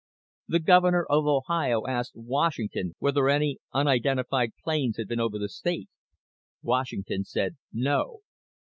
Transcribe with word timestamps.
The 0.47 0.57
Governor 0.57 1.05
of 1.11 1.27
Ohio 1.27 1.85
asked 1.85 2.13
Washington 2.15 2.95
whether 2.97 3.29
any 3.29 3.59
unidentified 3.71 4.53
planes 4.63 4.97
had 4.97 5.07
been 5.07 5.19
over 5.19 5.37
the 5.37 5.47
state. 5.47 5.89
Washington 6.63 7.23
said 7.23 7.57
no. 7.71 8.21